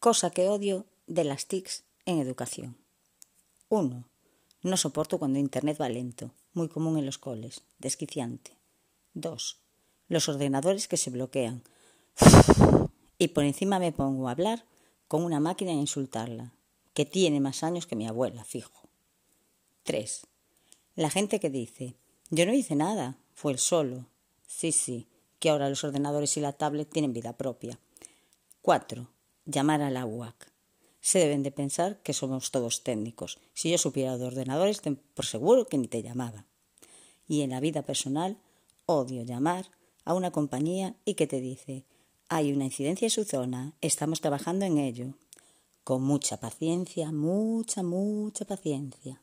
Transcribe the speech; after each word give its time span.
Cosa 0.00 0.30
que 0.30 0.48
odio 0.48 0.86
de 1.08 1.24
las 1.24 1.46
TICs 1.46 1.82
en 2.06 2.20
educación. 2.20 2.76
1. 3.68 4.04
No 4.62 4.76
soporto 4.76 5.18
cuando 5.18 5.40
Internet 5.40 5.76
va 5.80 5.88
lento, 5.88 6.30
muy 6.52 6.68
común 6.68 6.98
en 6.98 7.04
los 7.04 7.18
coles, 7.18 7.62
desquiciante. 7.80 8.56
2. 9.14 9.58
Los 10.06 10.28
ordenadores 10.28 10.86
que 10.86 10.96
se 10.96 11.10
bloquean. 11.10 11.64
Y 13.18 13.28
por 13.28 13.42
encima 13.42 13.80
me 13.80 13.90
pongo 13.90 14.28
a 14.28 14.30
hablar 14.30 14.64
con 15.08 15.24
una 15.24 15.40
máquina 15.40 15.72
e 15.72 15.74
insultarla, 15.74 16.52
que 16.94 17.04
tiene 17.04 17.40
más 17.40 17.64
años 17.64 17.88
que 17.88 17.96
mi 17.96 18.06
abuela, 18.06 18.44
fijo. 18.44 18.88
3. 19.82 20.28
La 20.94 21.10
gente 21.10 21.40
que 21.40 21.50
dice, 21.50 21.96
yo 22.30 22.46
no 22.46 22.52
hice 22.52 22.76
nada, 22.76 23.18
fue 23.34 23.50
el 23.50 23.58
solo. 23.58 24.06
Sí, 24.46 24.70
sí, 24.70 25.08
que 25.40 25.50
ahora 25.50 25.68
los 25.68 25.82
ordenadores 25.82 26.36
y 26.36 26.40
la 26.40 26.52
tablet 26.52 26.88
tienen 26.88 27.12
vida 27.12 27.36
propia. 27.36 27.80
4. 28.62 29.08
Llamar 29.50 29.80
a 29.80 29.88
la 29.88 30.04
UAC. 30.04 30.52
Se 31.00 31.20
deben 31.20 31.42
de 31.42 31.50
pensar 31.50 32.02
que 32.02 32.12
somos 32.12 32.50
todos 32.50 32.82
técnicos. 32.82 33.38
Si 33.54 33.70
yo 33.70 33.78
supiera 33.78 34.18
de 34.18 34.26
ordenadores, 34.26 34.82
por 35.14 35.24
seguro 35.24 35.66
que 35.66 35.78
ni 35.78 35.88
te 35.88 36.02
llamaba. 36.02 36.44
Y 37.26 37.40
en 37.40 37.48
la 37.48 37.60
vida 37.60 37.80
personal, 37.80 38.36
odio 38.84 39.22
llamar 39.22 39.70
a 40.04 40.12
una 40.12 40.32
compañía 40.32 40.96
y 41.06 41.14
que 41.14 41.26
te 41.26 41.40
dice, 41.40 41.86
hay 42.28 42.52
una 42.52 42.66
incidencia 42.66 43.06
en 43.06 43.10
su 43.10 43.24
zona, 43.24 43.72
estamos 43.80 44.20
trabajando 44.20 44.66
en 44.66 44.76
ello. 44.76 45.14
Con 45.82 46.02
mucha 46.02 46.36
paciencia, 46.36 47.10
mucha, 47.10 47.82
mucha 47.82 48.44
paciencia. 48.44 49.22